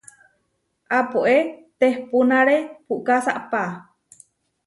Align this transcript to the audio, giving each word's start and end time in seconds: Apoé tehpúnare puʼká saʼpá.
Apoé 0.99 1.35
tehpúnare 1.79 2.57
puʼká 2.85 3.15
saʼpá. 3.25 3.61